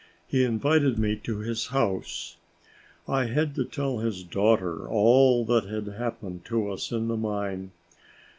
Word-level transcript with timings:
He 0.27 0.43
invited 0.43 0.97
me 0.97 1.15
to 1.17 1.37
his 1.41 1.67
house. 1.67 2.37
I 3.07 3.25
had 3.25 3.53
to 3.53 3.63
tell 3.63 3.99
his 3.99 4.23
daughter 4.23 4.87
all 4.89 5.45
that 5.45 5.65
had 5.65 5.85
happened 5.93 6.43
to 6.45 6.71
us 6.71 6.91
in 6.91 7.07
the 7.07 7.15
mine. 7.17 7.69